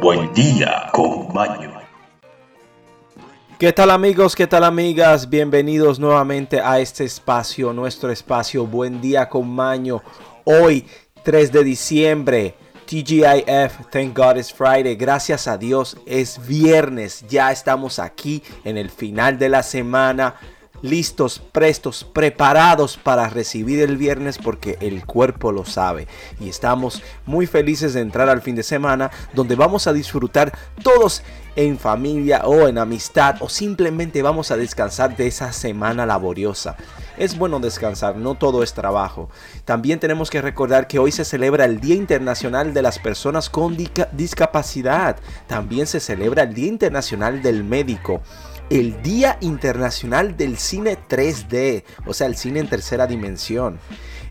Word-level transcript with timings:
Buen 0.00 0.32
día 0.32 0.88
con 0.92 1.32
Maño. 1.34 1.72
¿Qué 3.58 3.72
tal 3.72 3.90
amigos? 3.90 4.36
¿Qué 4.36 4.46
tal 4.46 4.62
amigas? 4.62 5.28
Bienvenidos 5.28 5.98
nuevamente 5.98 6.60
a 6.60 6.78
este 6.78 7.04
espacio, 7.04 7.72
nuestro 7.72 8.12
espacio 8.12 8.64
Buen 8.64 9.00
día 9.00 9.28
con 9.28 9.50
Maño. 9.50 10.00
Hoy, 10.44 10.86
3 11.24 11.50
de 11.50 11.64
diciembre. 11.64 12.54
TGIF, 12.86 13.88
Thank 13.90 14.16
God 14.16 14.36
It's 14.36 14.52
Friday, 14.52 14.94
gracias 14.94 15.46
a 15.46 15.58
Dios 15.58 15.98
es 16.06 16.40
viernes, 16.46 17.22
ya 17.28 17.52
estamos 17.52 17.98
aquí 17.98 18.42
en 18.64 18.78
el 18.78 18.88
final 18.88 19.38
de 19.38 19.50
la 19.50 19.62
semana 19.62 20.36
listos, 20.82 21.40
prestos, 21.52 22.04
preparados 22.04 22.96
para 22.96 23.28
recibir 23.28 23.80
el 23.80 23.96
viernes 23.96 24.38
porque 24.38 24.78
el 24.80 25.04
cuerpo 25.04 25.52
lo 25.52 25.64
sabe. 25.64 26.08
Y 26.40 26.48
estamos 26.48 27.02
muy 27.26 27.46
felices 27.46 27.94
de 27.94 28.00
entrar 28.00 28.28
al 28.28 28.42
fin 28.42 28.56
de 28.56 28.62
semana 28.62 29.10
donde 29.32 29.56
vamos 29.56 29.86
a 29.86 29.92
disfrutar 29.92 30.56
todos 30.82 31.22
en 31.56 31.76
familia 31.76 32.42
o 32.44 32.68
en 32.68 32.78
amistad 32.78 33.36
o 33.40 33.48
simplemente 33.48 34.22
vamos 34.22 34.52
a 34.52 34.56
descansar 34.56 35.16
de 35.16 35.26
esa 35.26 35.52
semana 35.52 36.06
laboriosa. 36.06 36.76
Es 37.16 37.36
bueno 37.36 37.58
descansar, 37.58 38.16
no 38.16 38.36
todo 38.36 38.62
es 38.62 38.74
trabajo. 38.74 39.28
También 39.64 39.98
tenemos 39.98 40.30
que 40.30 40.40
recordar 40.40 40.86
que 40.86 41.00
hoy 41.00 41.10
se 41.10 41.24
celebra 41.24 41.64
el 41.64 41.80
Día 41.80 41.96
Internacional 41.96 42.72
de 42.72 42.82
las 42.82 43.00
Personas 43.00 43.50
con 43.50 43.76
Discapacidad. 44.12 45.16
También 45.48 45.88
se 45.88 45.98
celebra 45.98 46.44
el 46.44 46.54
Día 46.54 46.68
Internacional 46.68 47.42
del 47.42 47.64
Médico 47.64 48.22
el 48.70 49.02
Día 49.02 49.38
Internacional 49.40 50.36
del 50.36 50.58
Cine 50.58 50.98
3D, 51.08 51.84
o 52.06 52.14
sea, 52.14 52.26
el 52.26 52.36
cine 52.36 52.60
en 52.60 52.68
tercera 52.68 53.06
dimensión. 53.06 53.78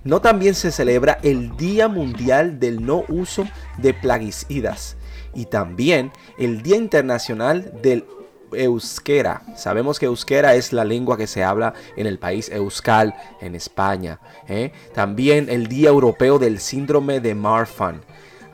No 0.04 0.22
también 0.22 0.56
se 0.56 0.72
celebra 0.72 1.20
el 1.24 1.58
Día 1.58 1.88
Mundial 1.88 2.60
del 2.60 2.86
No 2.86 3.04
Uso 3.10 3.48
de 3.78 3.94
Plaguicidas 3.94 4.96
y 5.34 5.46
también 5.46 6.12
el 6.38 6.62
Día 6.62 6.78
Internacional 6.78 7.74
del 7.82 8.06
Euskera. 8.54 9.42
Sabemos 9.56 10.00
que 10.00 10.06
Euskera 10.06 10.56
es 10.56 10.72
la 10.72 10.86
lengua 10.86 11.18
que 11.18 11.28
se 11.28 11.44
habla 11.44 11.74
en 11.96 12.08
el 12.08 12.20
país 12.20 12.50
Euskal, 12.50 13.16
en 13.42 13.56
España. 13.56 14.20
¿eh? 14.48 14.72
También 14.94 15.50
el 15.50 15.68
Día 15.68 15.90
Europeo 15.90 16.40
del 16.40 16.60
Síndrome 16.60 17.20
de 17.20 17.36
Marfan. 17.36 18.02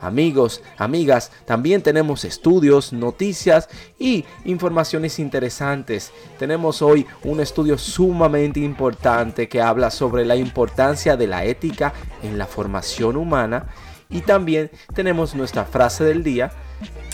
Amigos, 0.04 0.62
amigas, 0.76 1.32
también 1.46 1.82
tenemos 1.82 2.24
estudios, 2.24 2.92
noticias 2.92 3.68
y 3.98 4.24
informaciones 4.44 5.18
interesantes. 5.18 6.12
Tenemos 6.38 6.82
hoy 6.82 7.06
un 7.22 7.40
estudio 7.40 7.78
sumamente 7.78 8.60
importante 8.60 9.48
que 9.48 9.62
habla 9.62 9.90
sobre 9.90 10.24
la 10.26 10.36
importancia 10.36 11.16
de 11.16 11.26
la 11.26 11.44
ética 11.44 11.94
en 12.22 12.36
la 12.36 12.46
formación 12.46 13.16
humana 13.16 13.66
y 14.10 14.20
también 14.20 14.70
tenemos 14.94 15.34
nuestra 15.34 15.64
frase 15.64 16.04
del 16.04 16.22
día 16.22 16.52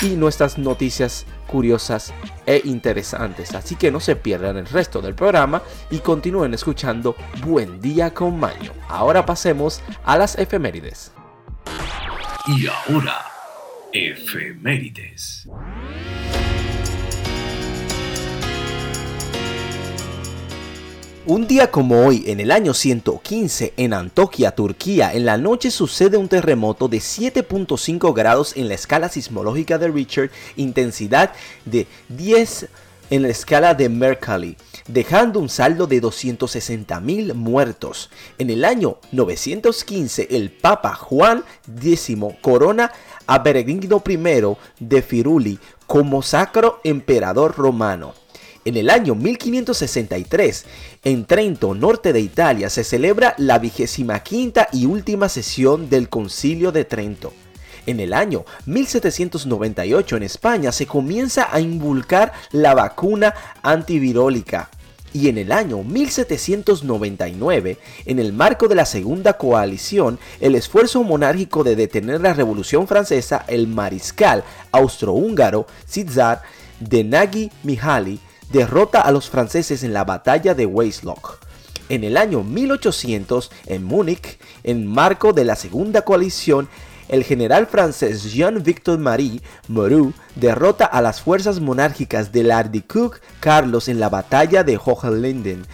y 0.03 0.17
nuestras 0.17 0.59
noticias 0.59 1.27
curiosas 1.47 2.13
e 2.47 2.61
interesantes. 2.65 3.55
Así 3.55 3.77
que 3.77 3.91
no 3.91 4.01
se 4.01 4.17
pierdan 4.17 4.57
el 4.57 4.67
resto 4.67 5.01
del 5.01 5.15
programa 5.15 5.63
y 5.91 5.99
continúen 5.99 6.55
escuchando 6.55 7.15
Buen 7.47 7.81
Día 7.81 8.13
con 8.13 8.39
Maño. 8.39 8.73
Ahora 8.89 9.25
pasemos 9.25 9.81
a 10.05 10.19
las 10.19 10.37
efemérides. 10.39 11.13
Y 12.47 12.67
ahora, 12.67 13.27
efemérides. 13.93 15.47
Un 21.27 21.47
día 21.47 21.71
como 21.71 22.07
hoy, 22.07 22.25
en 22.27 22.41
el 22.41 22.51
año 22.51 22.73
115, 22.73 23.75
en 23.77 23.93
Antoquia, 23.93 24.53
Turquía, 24.53 25.13
en 25.13 25.27
la 25.27 25.37
noche 25.37 25.71
sucede 25.71 26.17
un 26.17 26.29
terremoto 26.29 26.89
de 26.89 26.97
7.5 26.97 28.15
grados 28.15 28.57
en 28.57 28.69
la 28.69 28.75
escala 28.75 29.11
sismológica 29.11 29.77
de 29.77 29.89
Richard, 29.89 30.31
intensidad 30.57 31.33
de 31.67 31.87
10 32.09 32.69
en 33.11 33.23
la 33.23 33.29
escala 33.29 33.75
de 33.75 33.89
Mercalli, 33.89 34.57
dejando 34.89 35.41
un 35.41 35.49
saldo 35.49 35.87
de 35.87 36.01
260.000 36.01 37.35
muertos. 37.35 38.11
En 38.39 38.51
el 38.51 38.65
año 38.65 38.99
915, 39.13 40.29
el 40.31 40.51
Papa 40.51 40.95
Juan 40.95 41.45
X 41.83 42.13
corona 42.41 42.93
a 43.27 43.39
Berenguino 43.41 44.03
I 44.09 44.57
de 44.79 45.03
Firuli 45.03 45.59
como 45.87 46.23
sacro 46.23 46.81
emperador 46.85 47.57
romano. 47.57 48.15
En 48.65 48.77
el 48.77 48.91
año 48.91 49.15
1563, 49.15 50.67
en 51.05 51.25
Trento, 51.25 51.75
norte 51.75 52.13
de 52.13 52.21
Italia, 52.21 52.69
se 52.69 52.85
celebra 52.85 53.35
la 53.39 53.59
vigésima 53.59 54.21
quinta 54.21 54.69
y 54.73 54.85
última 54.85 55.31
sesión 55.31 55.89
del 55.89 56.11
Concilio 56.11 56.71
de 56.71 56.85
Trento. 56.85 57.33
En 57.87 58.01
el 58.01 58.13
año 58.13 58.45
1798 58.67 60.17
en 60.17 60.23
España 60.23 60.73
se 60.73 60.87
comienza 60.87 61.49
a 61.51 61.61
invulcar 61.61 62.33
la 62.53 62.75
vacuna 62.75 63.35
antivirólica. 63.63 64.71
Y 65.13 65.29
en 65.29 65.39
el 65.39 65.51
año 65.51 65.83
1799, 65.83 67.79
en 68.05 68.19
el 68.21 68.33
marco 68.33 68.69
de 68.69 68.77
la 68.77 68.85
Segunda 68.85 69.33
Coalición, 69.33 70.21
el 70.41 70.55
esfuerzo 70.55 71.03
monárquico 71.03 71.65
de 71.65 71.75
detener 71.75 72.21
la 72.21 72.33
Revolución 72.33 72.87
Francesa, 72.87 73.45
el 73.49 73.67
mariscal 73.67 74.45
austrohúngaro 74.71 75.67
César 75.85 76.43
de 76.79 77.03
Nagy 77.03 77.51
Mihaly 77.65 78.21
derrota 78.53 79.01
a 79.01 79.11
los 79.11 79.29
franceses 79.29 79.83
en 79.83 79.93
la 79.93 80.05
batalla 80.05 80.55
de 80.55 80.67
Weisloch. 80.67 81.41
En 81.89 82.05
el 82.05 82.17
año 82.17 82.45
1800, 82.45 83.51
en 83.67 83.83
Múnich, 83.83 84.39
en 84.63 84.87
marco 84.87 85.33
de 85.33 85.45
la 85.45 85.57
Segunda 85.57 86.03
Coalición, 86.03 86.69
el 87.11 87.25
general 87.25 87.67
francés 87.67 88.33
Jean-Victor 88.33 88.97
Marie 88.99 89.43
Moreau 89.67 90.13
derrota 90.37 90.85
a 90.85 91.03
las 91.03 91.21
fuerzas 91.21 91.59
monárquicas 91.59 92.31
del 92.31 92.53
Ardicook 92.53 93.21
Carlos 93.41 93.89
en 93.89 93.99
la 93.99 94.09
batalla 94.09 94.63
de 94.63 94.79
Hohenlinden. 94.83 95.67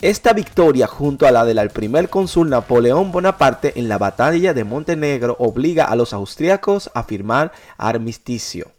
Esta 0.00 0.32
victoria, 0.32 0.86
junto 0.86 1.26
a 1.26 1.32
la 1.32 1.44
del 1.44 1.68
primer 1.70 2.08
cónsul 2.08 2.48
Napoleón 2.48 3.10
Bonaparte 3.10 3.72
en 3.76 3.88
la 3.88 3.98
batalla 3.98 4.54
de 4.54 4.62
Montenegro, 4.62 5.34
obliga 5.40 5.86
a 5.86 5.96
los 5.96 6.12
austríacos 6.12 6.90
a 6.94 7.02
firmar 7.02 7.52
armisticio. 7.76 8.70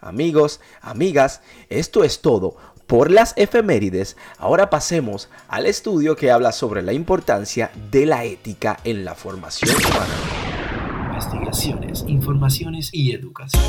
Amigos, 0.00 0.60
amigas, 0.82 1.42
esto 1.68 2.02
es 2.02 2.20
todo 2.20 2.56
por 2.88 3.10
las 3.10 3.34
efemérides, 3.36 4.16
ahora 4.38 4.70
pasemos 4.70 5.28
al 5.48 5.66
estudio 5.66 6.14
que 6.14 6.30
habla 6.30 6.52
sobre 6.52 6.82
la 6.82 6.92
importancia 6.92 7.72
de 7.90 8.06
la 8.06 8.24
ética 8.24 8.78
en 8.84 9.04
la 9.04 9.16
formación 9.16 9.74
humana 9.74 10.45
informaciones 12.06 12.90
y 12.92 13.12
educación. 13.12 13.62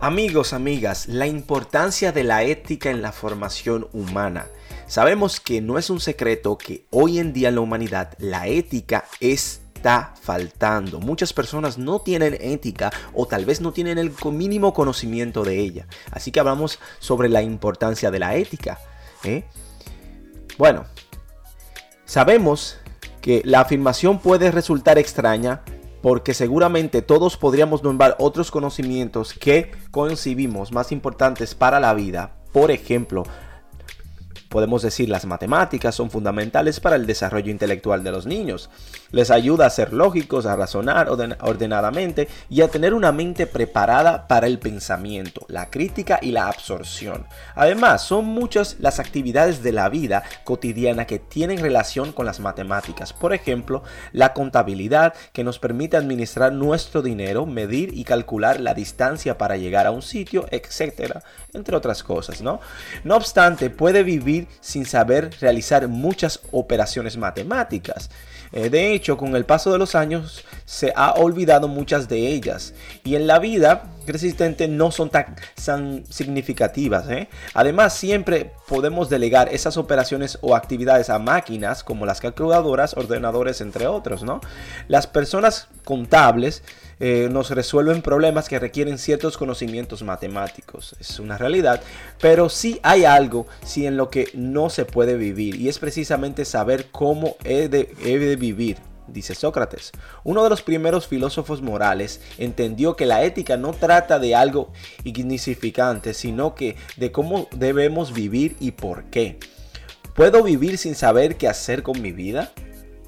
Amigos, 0.00 0.52
amigas, 0.52 1.08
la 1.08 1.26
importancia 1.26 2.12
de 2.12 2.24
la 2.24 2.42
ética 2.42 2.90
en 2.90 3.00
la 3.00 3.12
formación 3.12 3.88
humana. 3.92 4.48
Sabemos 4.86 5.40
que 5.40 5.62
no 5.62 5.78
es 5.78 5.88
un 5.88 6.00
secreto 6.00 6.58
que 6.58 6.84
hoy 6.90 7.18
en 7.18 7.32
día 7.32 7.48
en 7.48 7.54
la 7.54 7.62
humanidad 7.62 8.12
la 8.18 8.46
ética 8.46 9.04
está 9.20 10.12
faltando. 10.20 11.00
Muchas 11.00 11.32
personas 11.32 11.78
no 11.78 12.00
tienen 12.00 12.36
ética 12.38 12.90
o 13.14 13.26
tal 13.26 13.46
vez 13.46 13.62
no 13.62 13.72
tienen 13.72 13.96
el 13.96 14.12
mínimo 14.30 14.74
conocimiento 14.74 15.42
de 15.42 15.58
ella. 15.58 15.86
Así 16.10 16.30
que 16.30 16.40
hablamos 16.40 16.78
sobre 16.98 17.30
la 17.30 17.40
importancia 17.40 18.10
de 18.10 18.18
la 18.18 18.36
ética. 18.36 18.78
¿eh? 19.24 19.44
Bueno, 20.58 20.84
Sabemos 22.12 22.76
que 23.22 23.40
la 23.46 23.60
afirmación 23.60 24.18
puede 24.18 24.50
resultar 24.50 24.98
extraña 24.98 25.62
porque 26.02 26.34
seguramente 26.34 27.00
todos 27.00 27.38
podríamos 27.38 27.82
nombrar 27.82 28.16
otros 28.18 28.50
conocimientos 28.50 29.32
que 29.32 29.72
concibimos 29.90 30.72
más 30.72 30.92
importantes 30.92 31.54
para 31.54 31.80
la 31.80 31.94
vida. 31.94 32.32
Por 32.52 32.70
ejemplo, 32.70 33.22
Podemos 34.52 34.82
decir 34.82 35.08
las 35.08 35.24
matemáticas 35.24 35.94
son 35.94 36.10
fundamentales 36.10 36.78
para 36.78 36.96
el 36.96 37.06
desarrollo 37.06 37.50
intelectual 37.50 38.04
de 38.04 38.10
los 38.10 38.26
niños. 38.26 38.68
Les 39.10 39.30
ayuda 39.30 39.64
a 39.64 39.70
ser 39.70 39.94
lógicos, 39.94 40.44
a 40.44 40.54
razonar 40.56 41.08
ordenadamente 41.08 42.28
y 42.50 42.60
a 42.60 42.68
tener 42.68 42.92
una 42.92 43.12
mente 43.12 43.46
preparada 43.46 44.28
para 44.28 44.46
el 44.46 44.58
pensamiento, 44.58 45.46
la 45.48 45.70
crítica 45.70 46.18
y 46.20 46.32
la 46.32 46.48
absorción. 46.48 47.24
Además, 47.54 48.02
son 48.02 48.26
muchas 48.26 48.76
las 48.78 49.00
actividades 49.00 49.62
de 49.62 49.72
la 49.72 49.88
vida 49.88 50.22
cotidiana 50.44 51.06
que 51.06 51.18
tienen 51.18 51.56
relación 51.56 52.12
con 52.12 52.26
las 52.26 52.38
matemáticas. 52.38 53.14
Por 53.14 53.32
ejemplo, 53.32 53.82
la 54.12 54.34
contabilidad 54.34 55.14
que 55.32 55.44
nos 55.44 55.58
permite 55.58 55.96
administrar 55.96 56.52
nuestro 56.52 57.00
dinero, 57.00 57.46
medir 57.46 57.96
y 57.96 58.04
calcular 58.04 58.60
la 58.60 58.74
distancia 58.74 59.38
para 59.38 59.56
llegar 59.56 59.86
a 59.86 59.92
un 59.92 60.02
sitio, 60.02 60.46
etcétera, 60.50 61.22
entre 61.54 61.74
otras 61.74 62.02
cosas, 62.02 62.42
¿no? 62.42 62.60
No 63.02 63.16
obstante, 63.16 63.70
puede 63.70 64.02
vivir 64.02 64.41
sin 64.60 64.86
saber 64.86 65.30
realizar 65.40 65.88
muchas 65.88 66.40
operaciones 66.50 67.16
matemáticas. 67.16 68.10
Eh, 68.52 68.68
de 68.68 68.92
hecho, 68.92 69.16
con 69.16 69.34
el 69.34 69.44
paso 69.44 69.72
de 69.72 69.78
los 69.78 69.94
años 69.94 70.44
se 70.64 70.92
ha 70.94 71.12
olvidado 71.12 71.68
muchas 71.68 72.08
de 72.08 72.28
ellas 72.28 72.74
y 73.02 73.14
en 73.16 73.26
la 73.26 73.38
vida 73.38 73.84
resistentes 74.06 74.68
no 74.68 74.90
son 74.90 75.10
tan, 75.10 75.36
significativas. 76.08 77.08
¿eh? 77.10 77.28
Además, 77.54 77.94
siempre 77.94 78.52
podemos 78.68 79.08
delegar 79.08 79.48
esas 79.52 79.76
operaciones 79.76 80.38
o 80.40 80.54
actividades 80.54 81.10
a 81.10 81.18
máquinas 81.18 81.84
como 81.84 82.06
las 82.06 82.20
calculadoras, 82.20 82.96
ordenadores, 82.96 83.60
entre 83.60 83.86
otros. 83.86 84.22
¿no? 84.22 84.40
Las 84.88 85.06
personas 85.06 85.68
contables 85.84 86.62
eh, 87.00 87.28
nos 87.30 87.50
resuelven 87.50 88.02
problemas 88.02 88.48
que 88.48 88.58
requieren 88.58 88.98
ciertos 88.98 89.36
conocimientos 89.36 90.02
matemáticos. 90.02 90.94
Es 91.00 91.18
una 91.18 91.38
realidad. 91.38 91.82
Pero 92.20 92.48
sí 92.48 92.80
hay 92.82 93.04
algo 93.04 93.46
sí, 93.64 93.86
en 93.86 93.96
lo 93.96 94.08
que 94.08 94.30
no 94.34 94.70
se 94.70 94.84
puede 94.84 95.16
vivir 95.16 95.56
y 95.56 95.68
es 95.68 95.78
precisamente 95.78 96.44
saber 96.44 96.86
cómo 96.90 97.36
he 97.44 97.68
de, 97.68 97.94
he 98.04 98.18
de 98.18 98.36
vivir 98.36 98.91
dice 99.06 99.34
Sócrates. 99.34 99.92
Uno 100.24 100.42
de 100.42 100.50
los 100.50 100.62
primeros 100.62 101.06
filósofos 101.06 101.62
morales 101.62 102.20
entendió 102.38 102.96
que 102.96 103.06
la 103.06 103.22
ética 103.22 103.56
no 103.56 103.72
trata 103.72 104.18
de 104.18 104.34
algo 104.34 104.72
insignificante, 105.04 106.14
sino 106.14 106.54
que 106.54 106.76
de 106.96 107.12
cómo 107.12 107.48
debemos 107.52 108.12
vivir 108.12 108.56
y 108.60 108.72
por 108.72 109.04
qué. 109.04 109.38
¿Puedo 110.14 110.42
vivir 110.42 110.78
sin 110.78 110.94
saber 110.94 111.36
qué 111.36 111.48
hacer 111.48 111.82
con 111.82 112.00
mi 112.00 112.12
vida? 112.12 112.52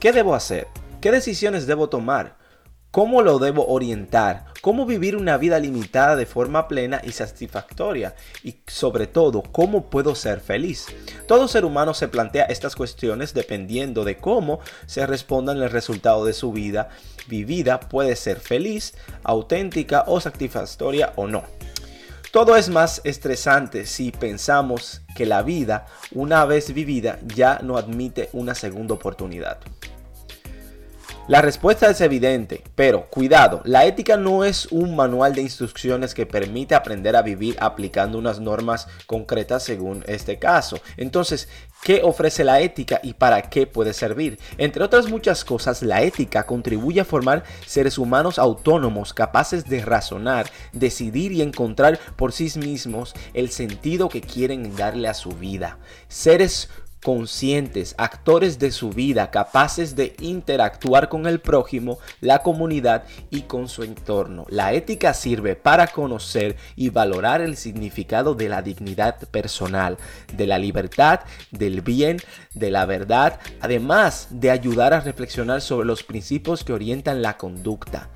¿Qué 0.00 0.12
debo 0.12 0.34
hacer? 0.34 0.68
¿Qué 1.00 1.10
decisiones 1.10 1.66
debo 1.66 1.88
tomar? 1.88 2.36
¿Cómo 2.94 3.22
lo 3.22 3.40
debo 3.40 3.66
orientar? 3.66 4.44
¿Cómo 4.60 4.86
vivir 4.86 5.16
una 5.16 5.36
vida 5.36 5.58
limitada 5.58 6.14
de 6.14 6.26
forma 6.26 6.68
plena 6.68 7.00
y 7.02 7.10
satisfactoria? 7.10 8.14
Y 8.44 8.58
sobre 8.68 9.08
todo, 9.08 9.42
¿cómo 9.42 9.90
puedo 9.90 10.14
ser 10.14 10.38
feliz? 10.38 10.86
Todo 11.26 11.48
ser 11.48 11.64
humano 11.64 11.92
se 11.92 12.06
plantea 12.06 12.44
estas 12.44 12.76
cuestiones 12.76 13.34
dependiendo 13.34 14.04
de 14.04 14.18
cómo 14.18 14.60
se 14.86 15.08
respondan 15.08 15.60
el 15.60 15.70
resultado 15.70 16.24
de 16.24 16.34
su 16.34 16.52
vida 16.52 16.88
vivida. 17.26 17.80
Puede 17.80 18.14
ser 18.14 18.38
feliz, 18.38 18.94
auténtica 19.24 20.04
o 20.06 20.20
satisfactoria 20.20 21.14
o 21.16 21.26
no. 21.26 21.42
Todo 22.30 22.54
es 22.56 22.68
más 22.68 23.00
estresante 23.02 23.86
si 23.86 24.12
pensamos 24.12 25.02
que 25.16 25.26
la 25.26 25.42
vida, 25.42 25.86
una 26.12 26.44
vez 26.44 26.72
vivida, 26.72 27.18
ya 27.26 27.58
no 27.60 27.76
admite 27.76 28.28
una 28.32 28.54
segunda 28.54 28.94
oportunidad. 28.94 29.58
La 31.26 31.40
respuesta 31.40 31.88
es 31.88 32.02
evidente, 32.02 32.62
pero 32.74 33.06
cuidado, 33.06 33.62
la 33.64 33.86
ética 33.86 34.18
no 34.18 34.44
es 34.44 34.66
un 34.70 34.94
manual 34.94 35.34
de 35.34 35.40
instrucciones 35.40 36.12
que 36.12 36.26
permite 36.26 36.74
aprender 36.74 37.16
a 37.16 37.22
vivir 37.22 37.56
aplicando 37.60 38.18
unas 38.18 38.40
normas 38.40 38.88
concretas 39.06 39.62
según 39.62 40.04
este 40.06 40.38
caso. 40.38 40.78
Entonces, 40.98 41.48
¿qué 41.82 42.02
ofrece 42.04 42.44
la 42.44 42.60
ética 42.60 43.00
y 43.02 43.14
para 43.14 43.40
qué 43.40 43.66
puede 43.66 43.94
servir? 43.94 44.38
Entre 44.58 44.84
otras 44.84 45.08
muchas 45.08 45.46
cosas, 45.46 45.82
la 45.82 46.02
ética 46.02 46.44
contribuye 46.44 47.00
a 47.00 47.06
formar 47.06 47.44
seres 47.64 47.96
humanos 47.96 48.38
autónomos 48.38 49.14
capaces 49.14 49.66
de 49.66 49.80
razonar, 49.80 50.50
decidir 50.74 51.32
y 51.32 51.40
encontrar 51.40 51.98
por 52.16 52.32
sí 52.32 52.52
mismos 52.58 53.14
el 53.32 53.48
sentido 53.50 54.10
que 54.10 54.20
quieren 54.20 54.76
darle 54.76 55.08
a 55.08 55.14
su 55.14 55.30
vida. 55.30 55.78
Seres 56.06 56.68
conscientes, 57.04 57.94
actores 57.98 58.58
de 58.58 58.70
su 58.70 58.88
vida, 58.88 59.30
capaces 59.30 59.94
de 59.94 60.16
interactuar 60.20 61.10
con 61.10 61.26
el 61.26 61.38
prójimo, 61.38 61.98
la 62.22 62.38
comunidad 62.38 63.04
y 63.28 63.42
con 63.42 63.68
su 63.68 63.82
entorno. 63.82 64.46
La 64.48 64.72
ética 64.72 65.12
sirve 65.12 65.54
para 65.54 65.88
conocer 65.88 66.56
y 66.76 66.88
valorar 66.88 67.42
el 67.42 67.58
significado 67.58 68.34
de 68.34 68.48
la 68.48 68.62
dignidad 68.62 69.18
personal, 69.28 69.98
de 70.34 70.46
la 70.46 70.58
libertad, 70.58 71.20
del 71.50 71.82
bien, 71.82 72.16
de 72.54 72.70
la 72.70 72.86
verdad, 72.86 73.38
además 73.60 74.28
de 74.30 74.50
ayudar 74.50 74.94
a 74.94 75.00
reflexionar 75.00 75.60
sobre 75.60 75.86
los 75.86 76.04
principios 76.04 76.64
que 76.64 76.72
orientan 76.72 77.20
la 77.20 77.36
conducta 77.36 78.08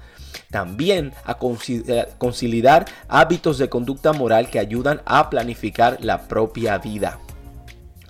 también 0.50 1.12
a 1.24 1.36
conciliar 1.36 2.86
hábitos 3.06 3.58
de 3.58 3.68
conducta 3.68 4.14
moral 4.14 4.48
que 4.48 4.58
ayudan 4.58 5.02
a 5.04 5.28
planificar 5.28 5.98
la 6.00 6.26
propia 6.26 6.78
vida. 6.78 7.18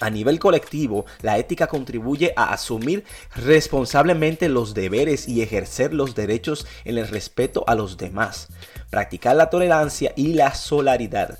A 0.00 0.11
nivel 0.11 0.39
colectivo, 0.39 1.06
la 1.23 1.39
ética 1.39 1.67
contribuye 1.67 2.33
a 2.37 2.53
asumir 2.53 3.05
responsablemente 3.35 4.49
los 4.49 4.75
deberes 4.75 5.29
y 5.29 5.43
ejercer 5.43 5.93
los 5.93 6.15
derechos 6.15 6.67
en 6.85 6.99
el 6.99 7.09
respeto 7.09 7.65
a 7.67 7.75
los 7.75 7.97
demás, 7.97 8.49
practicar 8.91 9.37
la 9.37 9.50
tolerancia 9.50 10.12
y 10.17 10.35
la 10.35 10.55
solidaridad 10.55 11.39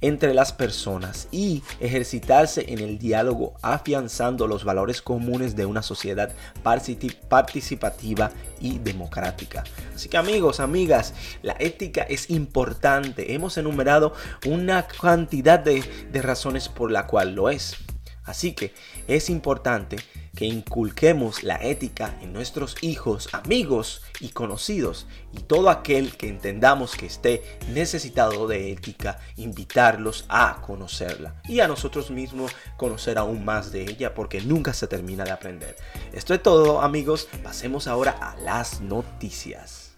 entre 0.00 0.34
las 0.34 0.52
personas 0.52 1.28
y 1.30 1.62
ejercitarse 1.80 2.72
en 2.72 2.80
el 2.80 2.98
diálogo 2.98 3.54
afianzando 3.62 4.46
los 4.46 4.64
valores 4.64 5.02
comunes 5.02 5.56
de 5.56 5.66
una 5.66 5.82
sociedad 5.82 6.32
participativa 6.62 8.30
y 8.60 8.78
democrática. 8.78 9.64
Así 9.94 10.08
que 10.08 10.16
amigos, 10.16 10.60
amigas, 10.60 11.14
la 11.42 11.56
ética 11.58 12.02
es 12.02 12.30
importante. 12.30 13.34
Hemos 13.34 13.56
enumerado 13.56 14.12
una 14.46 14.86
cantidad 14.86 15.58
de, 15.58 15.82
razones 16.22 16.68
por 16.68 16.90
la 16.90 17.06
cual 17.06 17.34
lo 17.34 17.50
es. 17.50 17.76
Así 18.26 18.52
que 18.52 18.74
es 19.06 19.30
importante 19.30 19.96
que 20.36 20.44
inculquemos 20.44 21.42
la 21.42 21.56
ética 21.56 22.18
en 22.20 22.32
nuestros 22.32 22.76
hijos, 22.82 23.28
amigos 23.32 24.02
y 24.20 24.28
conocidos 24.28 25.06
y 25.32 25.40
todo 25.40 25.70
aquel 25.70 26.16
que 26.16 26.28
entendamos 26.28 26.94
que 26.94 27.06
esté 27.06 27.58
necesitado 27.72 28.46
de 28.46 28.72
ética, 28.72 29.18
invitarlos 29.36 30.26
a 30.28 30.60
conocerla 30.60 31.40
y 31.48 31.60
a 31.60 31.68
nosotros 31.68 32.10
mismos 32.10 32.52
conocer 32.76 33.16
aún 33.16 33.44
más 33.44 33.72
de 33.72 33.84
ella 33.84 34.14
porque 34.14 34.42
nunca 34.42 34.74
se 34.74 34.88
termina 34.88 35.24
de 35.24 35.30
aprender. 35.30 35.76
Esto 36.12 36.34
es 36.34 36.42
todo 36.42 36.82
amigos, 36.82 37.28
pasemos 37.42 37.86
ahora 37.86 38.10
a 38.10 38.36
las 38.40 38.80
noticias. 38.80 39.96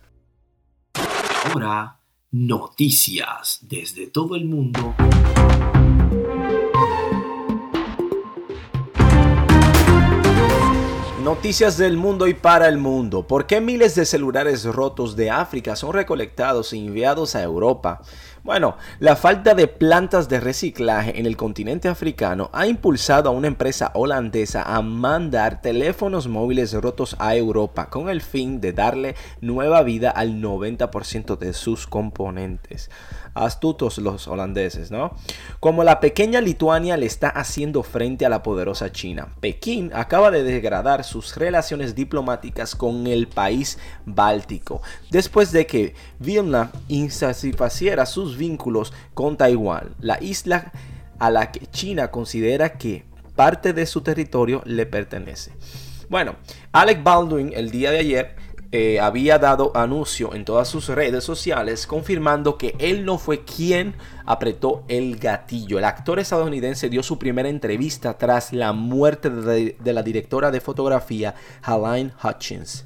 Ahora, 1.44 1.98
noticias 2.30 3.60
desde 3.62 4.06
todo 4.06 4.36
el 4.36 4.44
mundo. 4.44 4.94
Noticias 11.28 11.76
del 11.76 11.98
mundo 11.98 12.26
y 12.26 12.32
para 12.32 12.68
el 12.68 12.78
mundo. 12.78 13.26
¿Por 13.26 13.44
qué 13.44 13.60
miles 13.60 13.94
de 13.94 14.06
celulares 14.06 14.64
rotos 14.64 15.14
de 15.14 15.30
África 15.30 15.76
son 15.76 15.92
recolectados 15.92 16.72
y 16.72 16.86
enviados 16.86 17.34
a 17.34 17.42
Europa? 17.42 18.00
Bueno, 18.48 18.78
la 18.98 19.14
falta 19.14 19.54
de 19.54 19.66
plantas 19.66 20.30
de 20.30 20.40
reciclaje 20.40 21.20
en 21.20 21.26
el 21.26 21.36
continente 21.36 21.86
africano 21.86 22.48
ha 22.54 22.66
impulsado 22.66 23.28
a 23.28 23.32
una 23.32 23.46
empresa 23.46 23.90
holandesa 23.92 24.62
a 24.62 24.80
mandar 24.80 25.60
teléfonos 25.60 26.28
móviles 26.28 26.72
rotos 26.72 27.14
a 27.18 27.36
Europa 27.36 27.90
con 27.90 28.08
el 28.08 28.22
fin 28.22 28.62
de 28.62 28.72
darle 28.72 29.16
nueva 29.42 29.82
vida 29.82 30.08
al 30.08 30.40
90% 30.40 31.36
de 31.36 31.52
sus 31.52 31.86
componentes 31.86 32.88
astutos 33.38 33.98
los 33.98 34.28
holandeses, 34.28 34.90
¿no? 34.90 35.14
Como 35.60 35.84
la 35.84 36.00
pequeña 36.00 36.40
Lituania 36.40 36.96
le 36.96 37.06
está 37.06 37.28
haciendo 37.28 37.82
frente 37.82 38.26
a 38.26 38.28
la 38.28 38.42
poderosa 38.42 38.92
China. 38.92 39.28
Pekín 39.40 39.90
acaba 39.94 40.30
de 40.30 40.42
degradar 40.42 41.04
sus 41.04 41.36
relaciones 41.36 41.94
diplomáticas 41.94 42.74
con 42.74 43.06
el 43.06 43.28
país 43.28 43.78
báltico, 44.04 44.82
después 45.10 45.52
de 45.52 45.66
que 45.66 45.94
Vilna 46.18 46.70
insatisfaciera 46.88 48.06
sus 48.06 48.36
vínculos 48.38 48.92
con 49.12 49.36
Taiwán, 49.36 49.94
la 50.00 50.18
isla 50.22 50.72
a 51.18 51.30
la 51.30 51.52
que 51.52 51.66
China 51.66 52.10
considera 52.10 52.78
que 52.78 53.04
parte 53.36 53.72
de 53.72 53.86
su 53.86 54.00
territorio 54.00 54.62
le 54.64 54.86
pertenece. 54.86 55.52
Bueno, 56.08 56.36
Alec 56.72 57.02
Baldwin 57.02 57.52
el 57.54 57.70
día 57.70 57.90
de 57.90 57.98
ayer 57.98 58.36
eh, 58.70 59.00
había 59.00 59.38
dado 59.38 59.74
anuncio 59.74 60.34
en 60.34 60.44
todas 60.44 60.68
sus 60.68 60.88
redes 60.88 61.24
sociales 61.24 61.86
confirmando 61.86 62.58
que 62.58 62.74
él 62.78 63.06
no 63.06 63.16
fue 63.16 63.42
quien 63.42 63.94
apretó 64.26 64.84
el 64.88 65.16
gatillo. 65.16 65.78
El 65.78 65.84
actor 65.84 66.18
estadounidense 66.18 66.90
dio 66.90 67.02
su 67.02 67.18
primera 67.18 67.48
entrevista 67.48 68.18
tras 68.18 68.52
la 68.52 68.74
muerte 68.74 69.30
de, 69.30 69.74
la 69.82 70.02
directora 70.02 70.50
de 70.50 70.60
fotografía 70.60 71.34
Helene 71.66 72.12
Hutchins. 72.22 72.84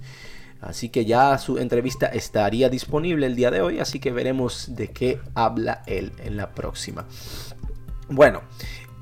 Así 0.62 0.90
que 0.90 1.04
ya 1.04 1.36
su 1.38 1.58
entrevista 1.58 2.06
estaría 2.06 2.68
disponible 2.68 3.26
el 3.26 3.34
día 3.34 3.50
de 3.50 3.60
hoy, 3.60 3.80
así 3.80 3.98
que 3.98 4.12
veremos 4.12 4.76
de 4.76 4.88
qué 4.88 5.20
habla 5.34 5.82
él 5.86 6.12
en 6.24 6.36
la 6.36 6.52
próxima. 6.54 7.04
Bueno, 8.08 8.42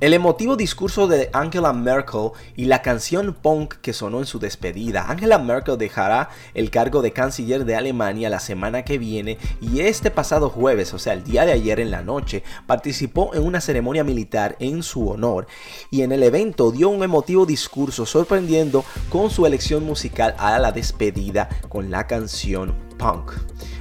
el 0.00 0.14
emotivo 0.14 0.56
discurso 0.56 1.06
de 1.06 1.28
Angela 1.34 1.74
Merkel 1.74 2.30
y 2.56 2.64
la 2.64 2.80
canción 2.80 3.34
punk 3.34 3.74
que 3.82 3.92
sonó 3.92 4.18
en 4.20 4.26
su 4.26 4.38
despedida. 4.38 5.06
Angela 5.08 5.38
Merkel 5.38 5.76
dejará 5.76 6.30
el 6.54 6.70
cargo 6.70 7.02
de 7.02 7.12
canciller 7.12 7.66
de 7.66 7.76
Alemania 7.76 8.30
la 8.30 8.40
semana 8.40 8.82
que 8.82 8.96
viene 8.96 9.36
y 9.60 9.80
este 9.80 10.10
pasado 10.10 10.48
jueves, 10.48 10.94
o 10.94 10.98
sea, 10.98 11.12
el 11.12 11.24
día 11.24 11.44
de 11.44 11.52
ayer 11.52 11.80
en 11.80 11.90
la 11.90 12.02
noche, 12.02 12.42
participó 12.66 13.34
en 13.34 13.42
una 13.42 13.60
ceremonia 13.60 14.02
militar 14.02 14.56
en 14.58 14.82
su 14.82 15.06
honor 15.08 15.46
y 15.90 16.00
en 16.00 16.12
el 16.12 16.22
evento 16.22 16.72
dio 16.72 16.88
un 16.88 17.04
emotivo 17.04 17.44
discurso 17.44 18.06
sorprendiendo 18.06 18.84
con 19.10 19.28
su 19.28 19.44
elección 19.44 19.84
musical 19.84 20.34
a 20.38 20.58
la 20.58 20.72
despedida 20.72 21.48
con 21.68 21.90
la 21.90 22.06
canción 22.06 22.74
punk. 22.98 23.32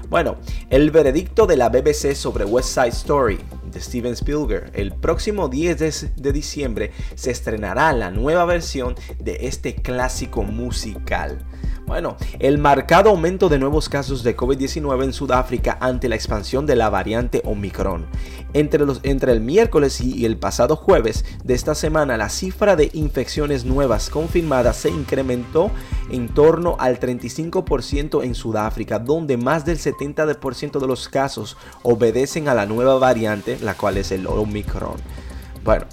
Bueno, 0.09 0.37
el 0.71 0.89
veredicto 0.89 1.45
de 1.45 1.55
la 1.55 1.69
BBC 1.69 2.15
sobre 2.15 2.43
West 2.43 2.69
Side 2.69 2.87
Story 2.87 3.37
de 3.71 3.79
Steven 3.79 4.13
Spielberg. 4.13 4.71
El 4.73 4.91
próximo 4.91 5.49
10 5.49 6.15
de, 6.15 6.31
diciembre 6.31 6.91
se 7.13 7.29
estrenará 7.29 7.93
la 7.93 8.09
nueva 8.09 8.45
versión 8.45 8.95
de 9.19 9.37
este 9.41 9.75
clásico 9.75 10.41
musical. 10.41 11.45
Bueno, 11.89 12.17
el 12.38 12.60
marcado 12.60 13.10
aumento 13.10 13.50
de 13.50 13.58
nuevos 13.58 13.89
casos 13.89 14.22
de 14.22 14.38
COVID-19 14.38 15.05
en 15.05 15.12
Sudáfrica 15.12 15.75
ante 15.81 16.08
la 16.08 16.13
expansión 16.13 16.67
de 16.67 16.75
la 16.75 16.91
variante 16.91 17.41
Omicron. 17.46 18.05
Entre, 18.53 18.86
los, 18.86 19.00
entre 19.01 19.31
el 19.31 19.41
miércoles 19.41 20.00
y 20.00 20.24
el 20.24 20.38
pasado 20.38 20.75
jueves 20.75 21.25
de 21.43 21.55
esta 21.55 21.74
semana, 21.74 22.15
la 22.15 22.29
cifra 22.29 22.75
de 22.75 22.91
infecciones 22.93 23.65
nuevas 23.65 24.12
confirmadas 24.12 24.77
se 24.77 24.91
incrementó 24.91 25.72
en 26.12 26.29
torno 26.29 26.75
al 26.77 27.00
35% 27.00 28.24
en 28.24 28.36
Sudáfrica, 28.36 29.00
donde 29.00 29.38
más 29.38 29.65
del 29.65 29.79
70% 29.79 30.79
de 30.79 30.88
los 30.88 31.10
casos 31.10 31.58
obedecen 31.81 32.50
a 32.50 32.53
la 32.53 32.67
nueva 32.67 33.00
variante, 33.00 33.58
la 33.63 33.74
cual 33.74 33.98
es 33.98 34.12
el 34.12 34.27
Omicron. 34.27 34.98
Bueno, 35.63 35.88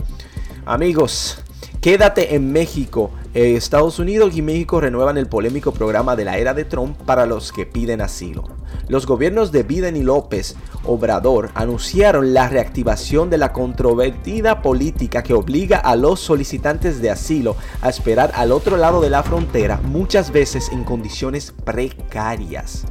amigos, 0.66 1.38
Quédate 1.86 2.34
en 2.34 2.50
México. 2.50 3.12
Eh, 3.32 3.54
Estados 3.54 4.00
Unidos 4.00 4.36
y 4.36 4.42
México 4.42 4.80
renuevan 4.80 5.18
el 5.18 5.28
polémico 5.28 5.70
programa 5.70 6.16
de 6.16 6.24
la 6.24 6.36
era 6.36 6.52
de 6.52 6.64
Trump 6.64 6.98
para 7.02 7.26
los 7.26 7.52
que 7.52 7.64
piden 7.64 8.00
asilo. 8.00 8.42
Los 8.88 9.06
gobiernos 9.06 9.52
de 9.52 9.62
Biden 9.62 9.96
y 9.96 10.02
López 10.02 10.56
Obrador 10.82 11.50
anunciaron 11.54 12.34
la 12.34 12.48
reactivación 12.48 13.30
de 13.30 13.38
la 13.38 13.52
controvertida 13.52 14.62
política 14.62 15.22
que 15.22 15.32
obliga 15.32 15.78
a 15.78 15.94
los 15.94 16.18
solicitantes 16.18 17.00
de 17.00 17.10
asilo 17.10 17.54
a 17.80 17.88
esperar 17.88 18.32
al 18.34 18.50
otro 18.50 18.76
lado 18.76 19.00
de 19.00 19.10
la 19.10 19.22
frontera, 19.22 19.80
muchas 19.84 20.32
veces 20.32 20.70
en 20.72 20.82
condiciones 20.82 21.54
precarias. 21.64 22.82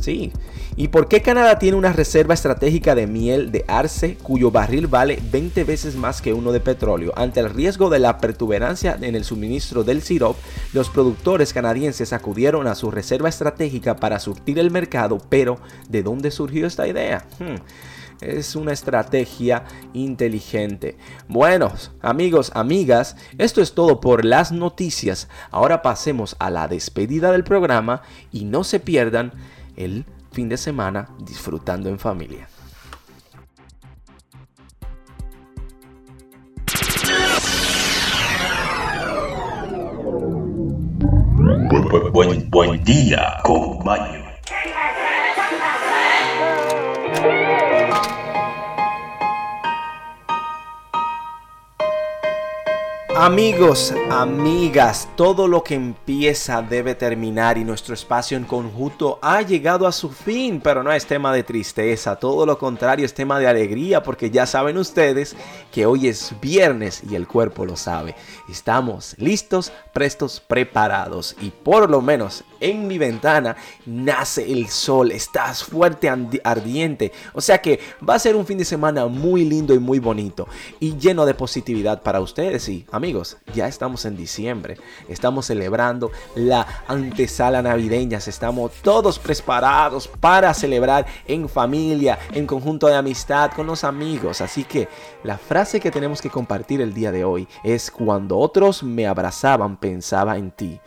Sí, 0.00 0.32
¿Y 0.76 0.88
por 0.88 1.06
qué 1.06 1.22
Canadá 1.22 1.60
tiene 1.60 1.76
una 1.76 1.92
reserva 1.92 2.34
estratégica 2.34 2.96
de 2.96 3.06
miel 3.06 3.52
de 3.52 3.64
arce 3.68 4.16
cuyo 4.20 4.50
barril 4.50 4.88
vale 4.88 5.22
20 5.30 5.62
veces 5.62 5.94
más 5.94 6.20
que 6.20 6.32
uno 6.32 6.50
de 6.50 6.58
petróleo? 6.58 7.12
Ante 7.14 7.38
el 7.38 7.50
riesgo 7.50 7.90
de 7.90 8.00
la 8.00 8.18
pertuberancia 8.18 8.98
en 9.00 9.14
el 9.14 9.22
suministro 9.22 9.84
del 9.84 10.02
sirop, 10.02 10.36
los 10.72 10.90
productores 10.90 11.52
canadienses 11.52 12.12
acudieron 12.12 12.66
a 12.66 12.74
su 12.74 12.90
reserva 12.90 13.28
estratégica 13.28 13.94
para 13.94 14.18
surtir 14.18 14.58
el 14.58 14.72
mercado, 14.72 15.18
pero 15.28 15.58
¿de 15.88 16.02
dónde 16.02 16.32
surgió 16.32 16.66
esta 16.66 16.88
idea? 16.88 17.24
Hmm, 17.38 17.54
es 18.20 18.56
una 18.56 18.72
estrategia 18.72 19.62
inteligente. 19.92 20.96
Bueno, 21.28 21.72
amigos, 22.02 22.50
amigas, 22.52 23.16
esto 23.38 23.62
es 23.62 23.74
todo 23.74 24.00
por 24.00 24.24
las 24.24 24.50
noticias. 24.50 25.28
Ahora 25.52 25.82
pasemos 25.82 26.34
a 26.40 26.50
la 26.50 26.66
despedida 26.66 27.30
del 27.30 27.44
programa 27.44 28.02
y 28.32 28.44
no 28.44 28.64
se 28.64 28.80
pierdan 28.80 29.32
el 29.76 30.04
fin 30.34 30.48
de 30.48 30.56
semana 30.56 31.08
disfrutando 31.24 31.88
en 31.88 31.98
familia. 31.98 32.48
Buen, 42.12 42.50
buen, 42.50 42.84
día 42.84 43.38
con. 43.44 44.23
Amigos, 53.24 53.94
amigas, 54.10 55.08
todo 55.16 55.48
lo 55.48 55.64
que 55.64 55.74
empieza 55.74 56.60
debe 56.60 56.94
terminar 56.94 57.56
y 57.56 57.64
nuestro 57.64 57.94
espacio 57.94 58.36
en 58.36 58.44
conjunto 58.44 59.18
ha 59.22 59.40
llegado 59.40 59.86
a 59.86 59.92
su 59.92 60.10
fin, 60.10 60.60
pero 60.62 60.82
no 60.82 60.92
es 60.92 61.06
tema 61.06 61.32
de 61.32 61.42
tristeza, 61.42 62.16
todo 62.16 62.44
lo 62.44 62.58
contrario 62.58 63.06
es 63.06 63.14
tema 63.14 63.38
de 63.38 63.48
alegría 63.48 64.02
porque 64.02 64.28
ya 64.28 64.44
saben 64.44 64.76
ustedes 64.76 65.36
que 65.72 65.86
hoy 65.86 66.08
es 66.08 66.34
viernes 66.42 67.02
y 67.10 67.14
el 67.14 67.26
cuerpo 67.26 67.64
lo 67.64 67.78
sabe. 67.78 68.14
Estamos 68.46 69.14
listos, 69.16 69.72
prestos, 69.94 70.40
preparados 70.40 71.34
y 71.40 71.48
por 71.48 71.88
lo 71.88 72.02
menos 72.02 72.44
en 72.70 72.86
mi 72.86 72.98
ventana 72.98 73.56
nace 73.86 74.50
el 74.50 74.68
sol, 74.68 75.12
estás 75.12 75.64
fuerte, 75.64 76.10
ardiente, 76.42 77.12
o 77.32 77.40
sea 77.40 77.58
que 77.58 77.80
va 78.06 78.14
a 78.14 78.18
ser 78.18 78.36
un 78.36 78.46
fin 78.46 78.58
de 78.58 78.64
semana 78.64 79.06
muy 79.06 79.44
lindo 79.44 79.74
y 79.74 79.78
muy 79.78 79.98
bonito 79.98 80.48
y 80.80 80.96
lleno 80.96 81.26
de 81.26 81.34
positividad 81.34 82.02
para 82.02 82.20
ustedes 82.20 82.68
y 82.68 82.86
amigos 82.90 83.36
ya 83.54 83.68
estamos 83.68 84.04
en 84.04 84.16
diciembre, 84.16 84.76
estamos 85.08 85.46
celebrando 85.46 86.10
la 86.34 86.66
antesala 86.88 87.62
navideña, 87.62 88.18
estamos 88.18 88.72
todos 88.82 89.18
preparados 89.18 90.08
para 90.08 90.52
celebrar 90.54 91.06
en 91.26 91.48
familia, 91.48 92.18
en 92.32 92.46
conjunto 92.46 92.86
de 92.86 92.94
amistad, 92.94 93.52
con 93.52 93.66
los 93.66 93.84
amigos. 93.84 94.40
Así 94.40 94.64
que 94.64 94.88
la 95.22 95.38
frase 95.38 95.80
que 95.80 95.90
tenemos 95.90 96.20
que 96.20 96.30
compartir 96.30 96.80
el 96.80 96.94
día 96.94 97.12
de 97.12 97.24
hoy 97.24 97.48
es 97.62 97.90
cuando 97.90 98.38
otros 98.38 98.82
me 98.82 99.06
abrazaban 99.06 99.76
pensaba 99.76 100.36
en 100.36 100.50
ti. 100.50 100.80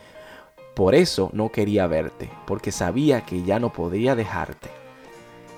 Por 0.78 0.94
eso 0.94 1.28
no 1.32 1.50
quería 1.50 1.88
verte, 1.88 2.30
porque 2.46 2.70
sabía 2.70 3.22
que 3.22 3.42
ya 3.42 3.58
no 3.58 3.72
podía 3.72 4.14
dejarte. 4.14 4.70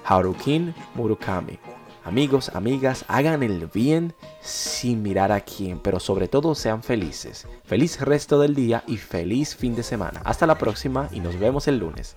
Harukin 0.02 0.74
Murakami 0.94 1.58
Amigos, 2.04 2.50
amigas, 2.54 3.04
hagan 3.06 3.42
el 3.42 3.66
bien 3.66 4.14
sin 4.40 5.02
mirar 5.02 5.30
a 5.30 5.40
quién, 5.40 5.78
pero 5.78 6.00
sobre 6.00 6.26
todo 6.26 6.54
sean 6.54 6.82
felices. 6.82 7.46
Feliz 7.64 8.00
resto 8.00 8.40
del 8.40 8.54
día 8.54 8.82
y 8.86 8.96
feliz 8.96 9.54
fin 9.54 9.76
de 9.76 9.82
semana. 9.82 10.22
Hasta 10.24 10.46
la 10.46 10.56
próxima 10.56 11.10
y 11.12 11.20
nos 11.20 11.38
vemos 11.38 11.68
el 11.68 11.76
lunes. 11.76 12.16